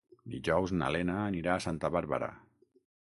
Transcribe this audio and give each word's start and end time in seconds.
Dijous 0.35 0.71
na 0.79 0.87
Lena 0.95 1.17
anirà 1.25 1.53
a 1.57 1.63
Santa 1.67 1.91
Bàrbara. 1.97 2.31